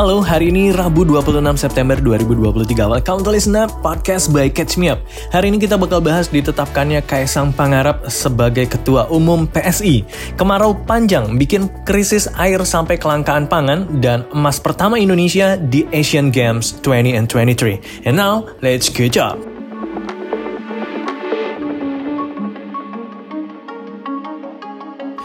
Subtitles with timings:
[0.00, 2.72] Halo, hari ini Rabu 26 September 2023.
[2.88, 5.04] Welcome to listen up podcast by Catch Me Up.
[5.28, 10.08] Hari ini kita bakal bahas ditetapkannya Kaisang Pangarap sebagai Ketua Umum PSI.
[10.40, 16.80] Kemarau panjang bikin krisis air sampai kelangkaan pangan dan emas pertama Indonesia di Asian Games
[16.80, 18.08] 20 and 23.
[18.08, 19.49] And now, let's catch up.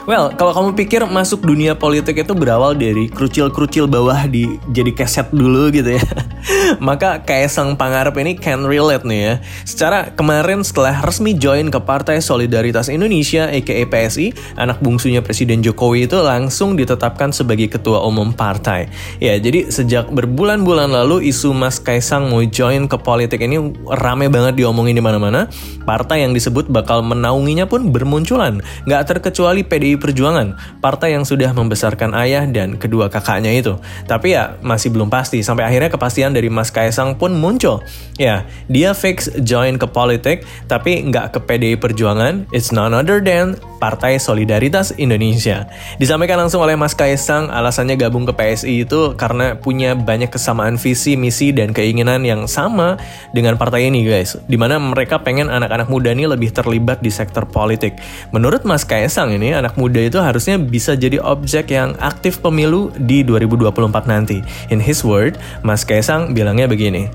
[0.05, 5.33] Well, kalau kamu pikir masuk dunia politik itu berawal dari krucil-krucil bawah di jadi keset
[5.33, 6.03] dulu gitu ya.
[6.87, 9.33] Maka Kaisang Pangarep ini can relate nih ya.
[9.65, 14.29] Secara kemarin setelah resmi join ke Partai Solidaritas Indonesia aka PSI,
[14.61, 18.85] anak bungsunya Presiden Jokowi itu langsung ditetapkan sebagai ketua umum partai.
[19.17, 23.57] Ya, jadi sejak berbulan-bulan lalu isu Mas Kaisang mau join ke politik ini
[23.89, 25.49] rame banget diomongin di mana-mana.
[25.81, 28.61] Partai yang disebut bakal menaunginya pun bermunculan.
[28.85, 33.77] Nggak terkecuali PDI Perjuangan, partai yang sudah membesarkan ayah dan kedua kakaknya itu.
[34.09, 37.85] Tapi ya masih belum pasti, sampai akhirnya kepastian dari Mas Kaisang pun muncul.
[38.17, 43.59] Ya, dia fix join ke politik, tapi nggak ke PDI Perjuangan, it's none other than
[43.85, 45.69] Partai Solidaritas Indonesia.
[46.01, 51.13] Disampaikan langsung oleh Mas Kaisang, alasannya gabung ke PSI itu karena punya banyak kesamaan visi,
[51.13, 52.97] misi, dan keinginan yang sama
[53.29, 54.41] dengan partai ini guys.
[54.49, 57.93] Di mana mereka pengen anak-anak muda ini lebih terlibat di sektor politik.
[58.33, 63.21] Menurut Mas Kaisang ini, anak muda itu harusnya bisa jadi objek yang aktif pemilu di
[63.21, 64.41] 2024 nanti.
[64.73, 67.11] In his word, Mas Kaisang bilangnya begini.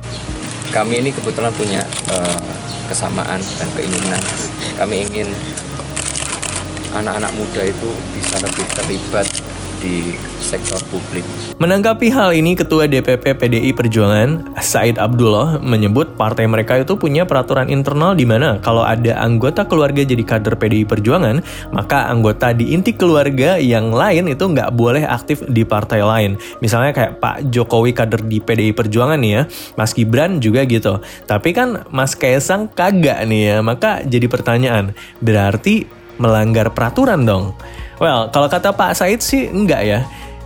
[0.70, 1.82] Kami ini kebetulan punya
[2.14, 2.38] uh,
[2.86, 4.22] kesamaan dan keinginan.
[4.78, 5.28] Kami ingin
[6.94, 9.26] anak-anak muda itu bisa lebih terlibat
[9.80, 11.24] di sektor publik.
[11.56, 17.72] Menanggapi hal ini, Ketua DPP PDI Perjuangan, Said Abdullah, menyebut partai mereka itu punya peraturan
[17.72, 21.40] internal di mana kalau ada anggota keluarga jadi kader PDI Perjuangan,
[21.72, 26.36] maka anggota di inti keluarga yang lain itu nggak boleh aktif di partai lain.
[26.60, 29.42] Misalnya kayak Pak Jokowi kader di PDI Perjuangan nih ya,
[29.80, 31.00] Mas Gibran juga gitu.
[31.24, 34.92] Tapi kan Mas Kaisang kagak nih ya, maka jadi pertanyaan,
[35.24, 35.88] berarti
[36.20, 37.56] melanggar peraturan dong.
[38.00, 40.00] Well, kalau kata Pak Said sih enggak ya.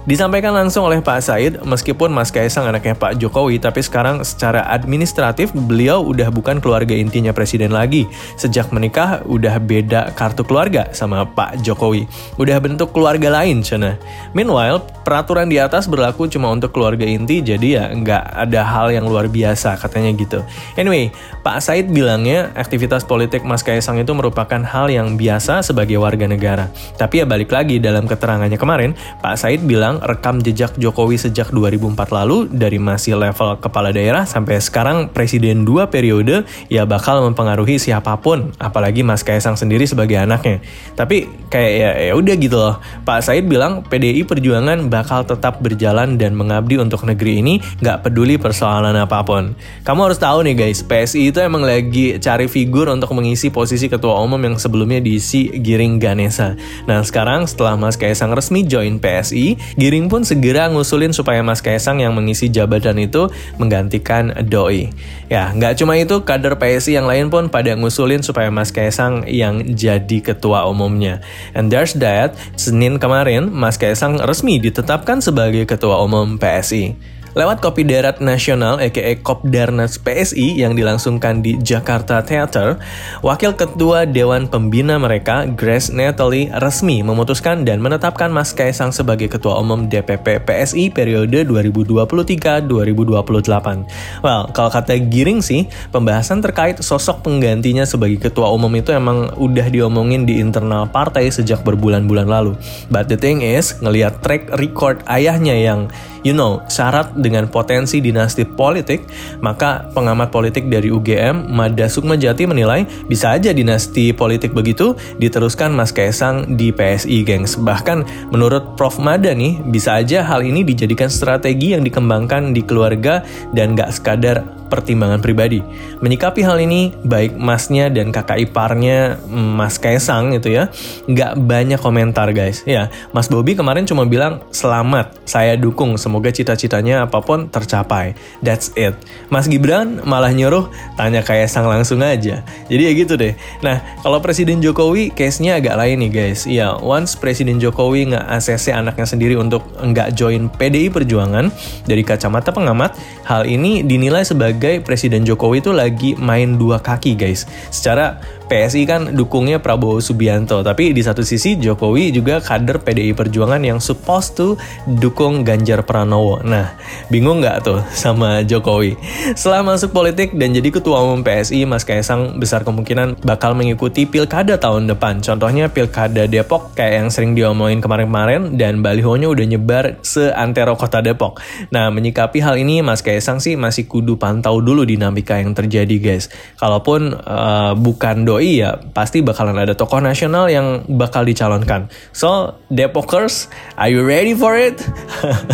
[0.05, 5.49] Disampaikan langsung oleh Pak Said, meskipun Mas Kaisang anaknya Pak Jokowi, tapi sekarang secara administratif
[5.57, 8.05] beliau udah bukan keluarga intinya presiden lagi.
[8.37, 12.05] Sejak menikah udah beda kartu keluarga sama Pak Jokowi.
[12.37, 13.97] Udah bentuk keluarga lain, cina.
[14.37, 19.09] Meanwhile, peraturan di atas berlaku cuma untuk keluarga inti, jadi ya nggak ada hal yang
[19.09, 20.45] luar biasa katanya gitu.
[20.77, 26.29] Anyway, Pak Said bilangnya aktivitas politik Mas Kaisang itu merupakan hal yang biasa sebagai warga
[26.29, 26.69] negara.
[27.01, 28.93] Tapi ya balik lagi dalam keterangannya kemarin,
[29.25, 34.59] Pak Said bilang rekam jejak Jokowi sejak 2004 lalu dari masih level kepala daerah sampai
[34.59, 40.65] sekarang presiden dua periode ya bakal mempengaruhi siapa pun apalagi Mas Kaisang sendiri sebagai anaknya.
[40.97, 42.81] Tapi kayak ya, ya udah gitu loh.
[43.05, 48.41] Pak Said bilang PDI Perjuangan bakal tetap berjalan dan mengabdi untuk negeri ini nggak peduli
[48.41, 49.55] persoalan apa pun.
[49.84, 54.19] Kamu harus tahu nih guys, PSI itu emang lagi cari figur untuk mengisi posisi ketua
[54.22, 56.56] umum yang sebelumnya diisi Giring Ganesa.
[56.88, 62.00] Nah sekarang setelah Mas Kaisang resmi join PSI, Giring pun segera ngusulin supaya Mas Kaisang
[62.00, 63.28] yang mengisi jabatan itu
[63.61, 64.89] menggantikan Doi.
[65.28, 69.61] Ya, nggak cuma itu, kader PSI yang lain pun pada ngusulin supaya Mas Kaisang yang
[69.77, 71.21] jadi ketua umumnya.
[71.53, 77.14] And there's that, Senin kemarin Mas Kaisang resmi ditetapkan sebagai ketua umum PSI.
[77.34, 82.78] Lewat Kopi Darat Nasional aka Kopdarnas PSI yang dilangsungkan di Jakarta Theater,
[83.27, 89.59] Wakil Ketua Dewan Pembina mereka, Grace Natalie, resmi memutuskan dan menetapkan Mas Kaisang sebagai Ketua
[89.59, 94.23] Umum DPP PSI periode 2023-2028.
[94.23, 99.67] Well, kalau kata Giring sih, pembahasan terkait sosok penggantinya sebagai Ketua Umum itu emang udah
[99.75, 102.55] diomongin di internal partai sejak berbulan-bulan lalu.
[102.94, 105.91] But the thing is, ngelihat track record ayahnya yang
[106.25, 109.07] you know, syarat dengan potensi dinasti politik,
[109.45, 115.93] maka pengamat politik dari UGM, Mada Sukmajati menilai bisa aja dinasti politik begitu diteruskan Mas
[115.93, 117.61] Kaisang di PSI, gengs.
[117.61, 118.97] Bahkan menurut Prof.
[119.05, 123.21] Mada nih, bisa aja hal ini dijadikan strategi yang dikembangkan di keluarga
[123.53, 125.62] dan gak sekadar pertimbangan pribadi.
[126.03, 130.67] Menyikapi hal ini, baik masnya dan kakak iparnya Mas Kaisang itu ya,
[131.06, 132.67] nggak banyak komentar guys.
[132.67, 138.19] Ya, Mas Bobby kemarin cuma bilang, selamat, saya dukung, semoga cita-citanya apa pun tercapai.
[138.43, 138.99] That's it.
[139.31, 140.67] Mas Gibran malah nyuruh
[140.99, 142.43] tanya Kaisang langsung aja.
[142.67, 143.38] Jadi ya gitu deh.
[143.62, 146.49] Nah, kalau Presiden Jokowi, case-nya agak lain nih guys.
[146.50, 151.53] Ya, once Presiden Jokowi nggak ACC anaknya sendiri untuk nggak join PDI Perjuangan,
[151.85, 152.97] dari kacamata pengamat,
[153.29, 157.44] hal ini dinilai sebagai sebagai Presiden Jokowi itu lagi main dua kaki guys.
[157.69, 163.62] Secara PSI kan dukungnya Prabowo Subianto, tapi di satu sisi Jokowi juga kader PDI Perjuangan
[163.64, 166.44] yang supposed to dukung Ganjar Pranowo.
[166.44, 166.76] Nah,
[167.08, 168.96] bingung nggak tuh sama Jokowi?
[169.32, 174.61] Setelah masuk politik dan jadi ketua umum PSI, Mas Kaisang besar kemungkinan bakal mengikuti pilkada
[174.61, 175.25] tahun depan.
[175.25, 181.40] Contohnya pilkada Depok kayak yang sering diomongin kemarin-kemarin dan balihonya udah nyebar seantero kota Depok.
[181.73, 186.29] Nah, menyikapi hal ini Mas Kaisang sih masih kudu pantau dulu dinamika yang terjadi guys.
[186.61, 191.87] Kalaupun uh, bukan doi ya pasti bakalan ada tokoh nasional yang bakal dicalonkan.
[192.11, 193.47] So, Depokers,
[193.79, 194.83] are you ready for it?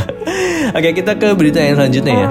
[0.76, 2.28] Oke, kita ke berita yang selanjutnya ya.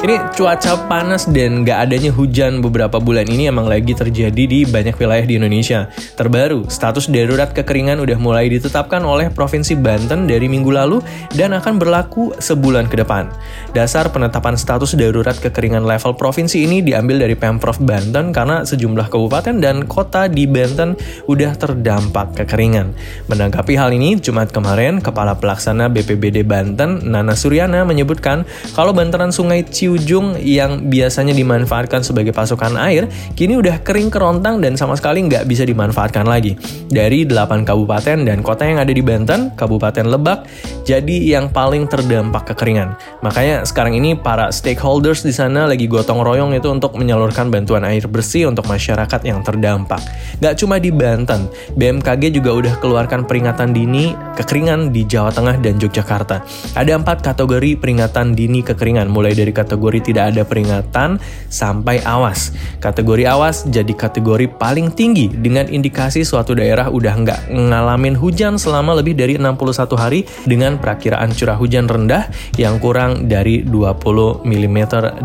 [0.00, 4.96] Ini cuaca panas dan gak adanya hujan beberapa bulan ini emang lagi terjadi di banyak
[4.96, 5.92] wilayah di Indonesia.
[6.16, 11.04] Terbaru, status darurat kekeringan udah mulai ditetapkan oleh Provinsi Banten dari minggu lalu
[11.36, 13.28] dan akan berlaku sebulan ke depan.
[13.76, 19.60] Dasar penetapan status darurat kekeringan level provinsi ini diambil dari Pemprov Banten karena sejumlah kabupaten
[19.60, 20.96] dan kota di Banten
[21.28, 22.96] udah terdampak kekeringan.
[23.28, 29.60] Menanggapi hal ini, Jumat kemarin, Kepala Pelaksana BPBD Banten, Nana Suryana, menyebutkan kalau bantaran sungai
[29.68, 35.26] Ciu ujung yang biasanya dimanfaatkan sebagai pasokan air, kini udah kering kerontang dan sama sekali
[35.26, 36.54] nggak bisa dimanfaatkan lagi.
[36.86, 40.46] Dari 8 kabupaten dan kota yang ada di Banten, Kabupaten Lebak,
[40.86, 42.94] jadi yang paling terdampak kekeringan.
[43.24, 48.06] Makanya sekarang ini para stakeholders di sana lagi gotong royong itu untuk menyalurkan bantuan air
[48.06, 49.98] bersih untuk masyarakat yang terdampak.
[50.38, 55.80] Gak cuma di Banten, BMKG juga udah keluarkan peringatan dini kekeringan di Jawa Tengah dan
[55.80, 56.44] Yogyakarta.
[56.76, 61.16] Ada empat kategori peringatan dini kekeringan, mulai dari kategori kategori tidak ada peringatan
[61.48, 62.52] sampai awas.
[62.84, 69.00] Kategori awas jadi kategori paling tinggi dengan indikasi suatu daerah udah nggak ngalamin hujan selama
[69.00, 72.28] lebih dari 61 hari dengan perakiraan curah hujan rendah
[72.60, 74.78] yang kurang dari 20 mm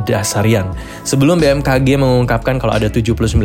[0.08, 0.72] dasarian.
[1.04, 3.36] Sebelum BMKG mengungkapkan kalau ada 79%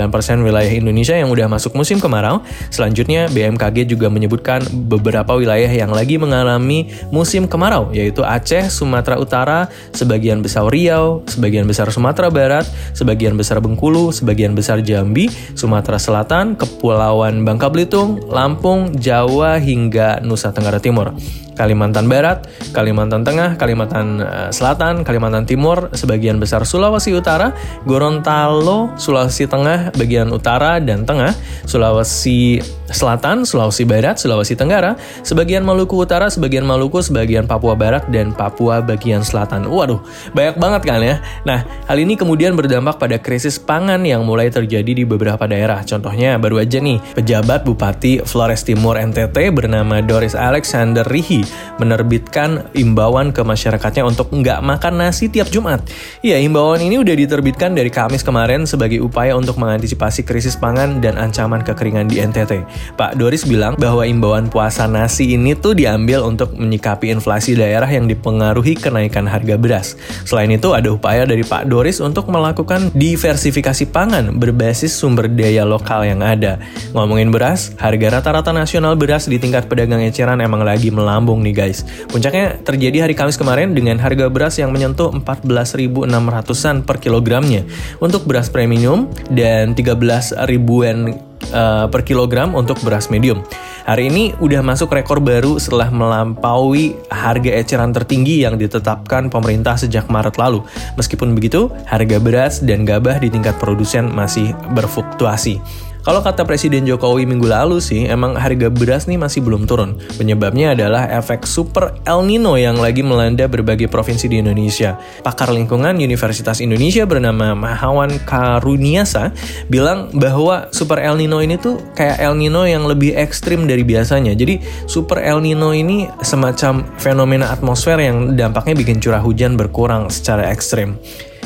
[0.46, 6.22] wilayah Indonesia yang udah masuk musim kemarau, selanjutnya BMKG juga menyebutkan beberapa wilayah yang lagi
[6.22, 12.69] mengalami musim kemarau yaitu Aceh, Sumatera Utara, sebagian besar Riau, Riau, sebagian besar Sumatera Barat,
[12.93, 20.52] sebagian besar Bengkulu, sebagian besar Jambi, Sumatera Selatan, Kepulauan Bangka Belitung, Lampung, Jawa hingga Nusa
[20.52, 21.17] Tenggara Timur.
[21.60, 27.52] Kalimantan Barat, Kalimantan Tengah, Kalimantan eh, Selatan, Kalimantan Timur, sebagian besar Sulawesi Utara,
[27.84, 31.36] Gorontalo, Sulawesi Tengah, bagian utara dan tengah,
[31.68, 38.32] Sulawesi Selatan, Sulawesi Barat, Sulawesi Tenggara, sebagian Maluku Utara, sebagian Maluku, sebagian Papua Barat, dan
[38.32, 39.68] Papua bagian selatan.
[39.68, 40.00] Waduh,
[40.32, 41.20] banyak banget kan ya?
[41.44, 45.84] Nah, hal ini kemudian berdampak pada krisis pangan yang mulai terjadi di beberapa daerah.
[45.84, 51.50] Contohnya, baru aja nih, pejabat Bupati Flores Timur NTT bernama Doris Alexander Rihi
[51.81, 55.82] menerbitkan imbauan ke masyarakatnya untuk nggak makan nasi tiap Jumat.
[56.20, 61.17] Iya, imbauan ini udah diterbitkan dari Kamis kemarin sebagai upaya untuk mengantisipasi krisis pangan dan
[61.17, 62.64] ancaman kekeringan di NTT.
[62.94, 68.06] Pak Doris bilang bahwa imbauan puasa nasi ini tuh diambil untuk menyikapi inflasi daerah yang
[68.06, 69.97] dipengaruhi kenaikan harga beras.
[70.29, 76.05] Selain itu, ada upaya dari Pak Doris untuk melakukan diversifikasi pangan berbasis sumber daya lokal
[76.05, 76.61] yang ada.
[76.93, 81.82] Ngomongin beras, harga rata-rata nasional beras di tingkat pedagang eceran emang lagi melambung nih guys.
[82.08, 87.66] Puncaknya terjadi hari Kamis kemarin dengan harga beras yang menyentuh 14.600-an per kilogramnya
[87.98, 91.16] untuk beras premium dan 13 ribuan
[91.52, 93.42] uh, per kilogram untuk beras medium.
[93.88, 100.06] Hari ini udah masuk rekor baru setelah melampaui harga eceran tertinggi yang ditetapkan pemerintah sejak
[100.06, 100.62] Maret lalu.
[100.94, 105.59] Meskipun begitu, harga beras dan gabah di tingkat produsen masih berfluktuasi.
[106.00, 110.00] Kalau kata Presiden Jokowi minggu lalu sih, emang harga beras nih masih belum turun.
[110.16, 114.97] Penyebabnya adalah efek super El Nino yang lagi melanda berbagai provinsi di Indonesia.
[115.21, 119.37] Pakar lingkungan Universitas Indonesia bernama Mahawan Karuniasa
[119.69, 124.33] bilang bahwa super El Nino ini tuh kayak El Nino yang lebih ekstrim dari biasanya.
[124.33, 124.57] Jadi
[124.88, 130.97] super El Nino ini semacam fenomena atmosfer yang dampaknya bikin curah hujan berkurang secara ekstrim.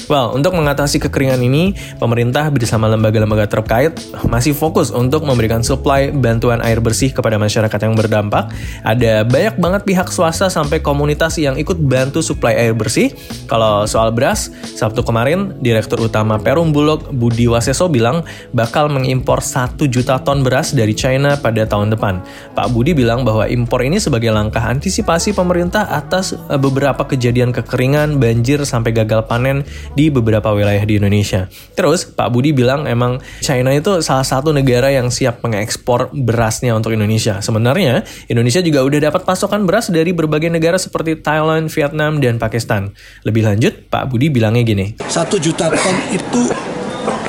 [0.04, 3.96] Well, untuk mengatasi kekeringan ini, pemerintah bersama lembaga-lembaga terkait
[4.28, 8.52] masih fokus untuk memberikan supply bantuan air bersih kepada masyarakat yang berdampak.
[8.84, 13.16] Ada banyak banget pihak swasta sampai komunitas yang ikut bantu supply air bersih.
[13.48, 19.80] Kalau soal beras, Sabtu kemarin, Direktur Utama Perum Bulog Budi Waseso bilang bakal mengimpor 1
[19.88, 22.20] juta ton beras dari China pada tahun depan.
[22.52, 28.20] Pak Budi bilang bahwa impor ini sebagai langkah antisipasi pemerintah atas eh, beberapa kejadian kekeringan,
[28.20, 31.52] banjir, sampai gagal panen di beberapa wilayah di Indonesia.
[31.76, 36.96] Terus Pak Budi bilang emang China itu salah satu negara yang siap mengekspor berasnya untuk
[36.96, 37.44] Indonesia.
[37.44, 42.96] Sebenarnya Indonesia juga udah dapat pasokan beras dari berbagai negara seperti Thailand, Vietnam, dan Pakistan.
[43.28, 44.86] Lebih lanjut, Pak Budi bilangnya gini.
[45.04, 46.48] Satu juta ton itu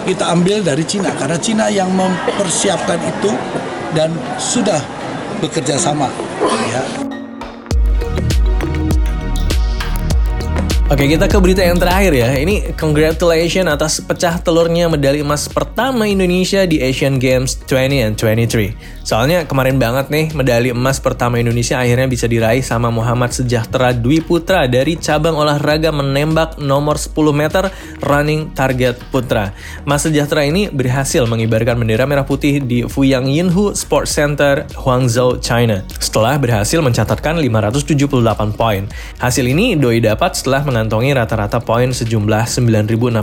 [0.05, 3.33] kita ambil dari Cina karena Cina yang mempersiapkan itu
[3.97, 4.77] dan sudah
[5.41, 6.07] bekerja sama
[6.69, 7.14] ya
[10.85, 12.29] Oke, kita ke berita yang terakhir ya.
[12.37, 19.01] Ini congratulations atas pecah telurnya medali emas pertama Indonesia di Asian Games 20 and 23.
[19.05, 24.17] Soalnya kemarin banget nih medali emas pertama Indonesia akhirnya bisa diraih sama Muhammad Sejahtera Dwi
[24.17, 27.69] Putra dari cabang olahraga menembak nomor 10 meter
[28.01, 29.53] running target putra.
[29.85, 35.85] Mas Sejahtera ini berhasil mengibarkan bendera merah putih di Fuyang Yinhu Sports Center, Huangzhou, China.
[36.01, 38.09] Setelah berhasil mencatatkan 578
[38.57, 38.89] poin.
[39.21, 43.21] Hasil ini Doi dapat setelah mengantongi rata-rata poin sejumlah 9.633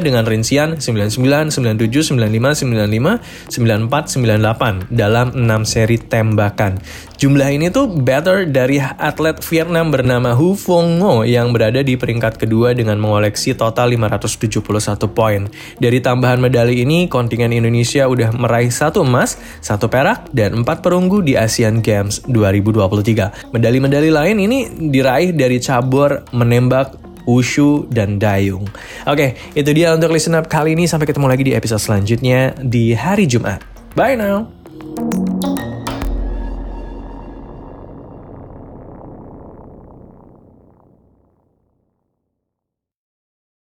[0.00, 3.20] dengan rincian 99, 97, 95, 95,
[3.52, 6.78] 94, 98 dalam 6 seri tembakan.
[7.20, 12.40] Jumlah ini tuh better dari atlet Vietnam bernama Hu Phong Ngo yang berada di peringkat
[12.40, 14.64] kedua dengan mengoleksi total 571
[15.12, 15.44] poin.
[15.76, 21.20] Dari tambahan medali ini, kontingen Indonesia udah meraih satu emas, satu perak, dan empat perunggu
[21.20, 23.52] di Asian Games 2023.
[23.52, 24.58] Medali-medali lain ini
[24.88, 26.96] diraih dari cabur menembak,
[27.28, 28.64] wushu, dan dayung.
[29.04, 30.88] Oke, itu dia untuk listen up kali ini.
[30.88, 33.60] Sampai ketemu lagi di episode selanjutnya di hari Jumat.
[33.92, 34.59] Bye now!